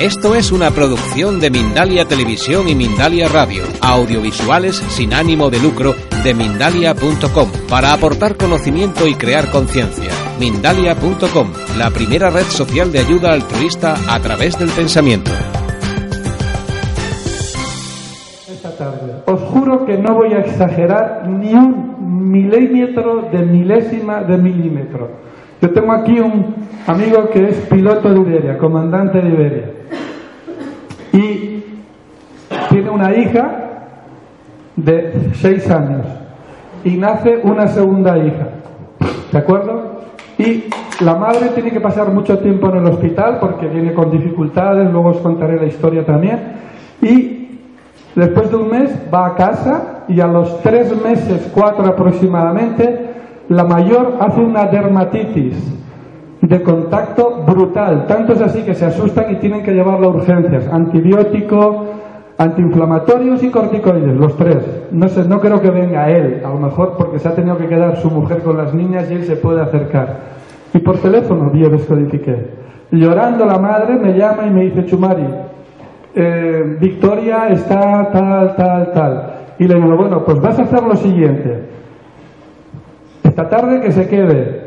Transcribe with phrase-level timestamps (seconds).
[0.00, 5.94] Esto es una producción de Mindalia Televisión y Mindalia Radio, audiovisuales sin ánimo de lucro
[6.24, 10.10] de mindalia.com, para aportar conocimiento y crear conciencia.
[10.40, 15.30] Mindalia.com, la primera red social de ayuda altruista a través del pensamiento.
[18.48, 19.22] Esta tarde.
[19.26, 25.24] Os juro que no voy a exagerar ni un milímetro de milésima de milímetro.
[25.62, 26.54] Yo tengo aquí un
[26.86, 29.70] amigo que es piloto de Iberia, comandante de Iberia.
[31.14, 31.62] Y
[32.68, 33.50] tiene una hija
[34.76, 36.06] de seis años.
[36.84, 38.48] Y nace una segunda hija.
[39.32, 40.00] ¿De acuerdo?
[40.38, 40.64] Y
[41.00, 45.10] la madre tiene que pasar mucho tiempo en el hospital porque viene con dificultades, luego
[45.10, 46.38] os contaré la historia también.
[47.00, 47.58] Y
[48.14, 53.10] después de un mes va a casa y a los tres meses, cuatro aproximadamente,
[53.48, 55.54] la mayor hace una dermatitis
[56.40, 58.06] de contacto brutal.
[58.06, 60.68] Tanto es así que se asustan y tienen que llevarlo a urgencias.
[60.70, 61.86] Antibiótico,
[62.38, 64.58] antiinflamatorios y corticoides, los tres.
[64.90, 67.68] No sé, no creo que venga él, a lo mejor porque se ha tenido que
[67.68, 70.34] quedar su mujer con las niñas y él se puede acercar.
[70.72, 72.64] Y por teléfono descodifiqué.
[72.90, 75.26] Llorando la madre me llama y me dice, Chumari,
[76.14, 79.30] eh, Victoria está tal, tal, tal.
[79.58, 81.74] Y le digo, bueno, pues vas a hacer lo siguiente
[83.22, 84.64] esta tarde que se quede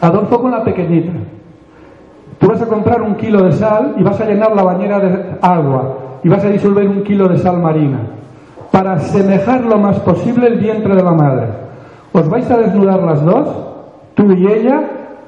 [0.00, 1.12] Adolfo con la pequeñita.
[2.38, 5.36] Tú vas a comprar un kilo de sal y vas a llenar la bañera de
[5.42, 8.00] agua y vas a disolver un kilo de sal marina
[8.70, 11.46] para asemejar lo más posible el vientre de la madre.
[12.12, 13.48] Os vais a desnudar las dos,
[14.14, 14.82] tú y ella,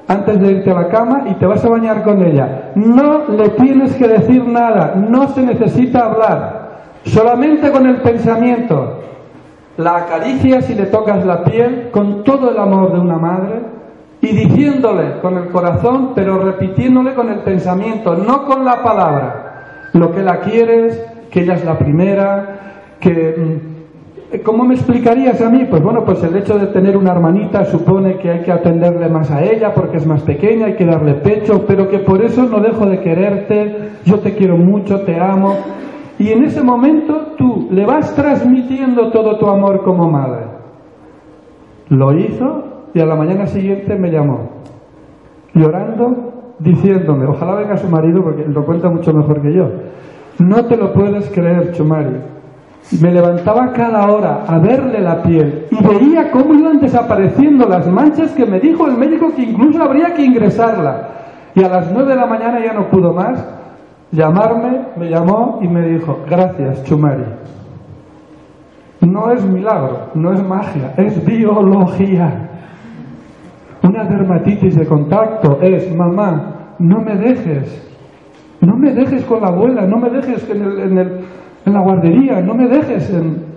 [0.08, 2.72] antes de irte a la cama y te vas a bañar con ella.
[2.74, 6.70] No le tienes que decir nada, no se necesita hablar,
[7.04, 8.98] solamente con el pensamiento
[9.76, 13.62] la acaricias y le tocas la piel con todo el amor de una madre
[14.20, 19.49] y diciéndole con el corazón, pero repitiéndole con el pensamiento, no con la palabra,
[19.92, 23.34] lo que la quieres, que ella es la primera, que...
[23.36, 23.70] Mm,
[24.44, 25.66] ¿Cómo me explicarías a mí?
[25.68, 29.28] Pues bueno, pues el hecho de tener una hermanita supone que hay que atenderle más
[29.32, 32.60] a ella porque es más pequeña, hay que darle pecho, pero que por eso no
[32.60, 35.56] dejo de quererte, yo te quiero mucho, te amo.
[36.20, 40.44] Y en ese momento tú le vas transmitiendo todo tu amor como madre.
[41.88, 44.50] Lo hizo y a la mañana siguiente me llamó,
[45.54, 46.29] llorando,
[46.60, 49.68] diciéndome, ojalá venga su marido porque lo cuenta mucho mejor que yo.
[50.38, 52.16] No te lo puedes creer, Chumari.
[53.00, 58.32] Me levantaba cada hora a verle la piel y veía cómo iban desapareciendo las manchas
[58.32, 61.08] que me dijo el médico que incluso habría que ingresarla.
[61.54, 63.44] Y a las nueve de la mañana ya no pudo más
[64.12, 67.24] llamarme, me llamó y me dijo, gracias Chumari.
[69.00, 72.49] No es milagro, no es magia, es biología.
[73.82, 77.90] Una dermatitis de contacto es, mamá, no me dejes,
[78.60, 80.78] no me dejes con la abuela, no me dejes en, el,
[81.64, 83.50] en, la guardería, no me dejes en...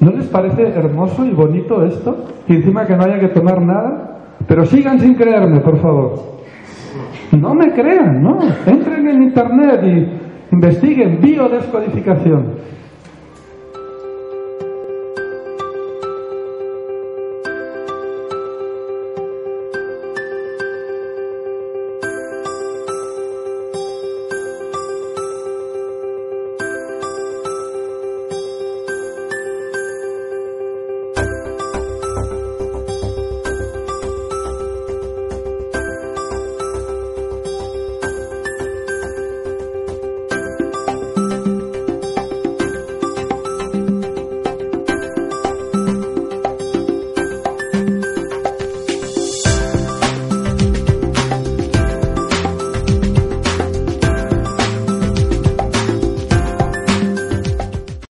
[0.00, 2.26] ¿No les parece hermoso y bonito esto?
[2.48, 4.16] Y encima que no haya que tomar nada.
[4.46, 6.14] Pero sigan sin creerme, por favor.
[7.32, 8.38] No me crean, no.
[8.66, 12.75] Entren en internet y investiguen biodescodificación.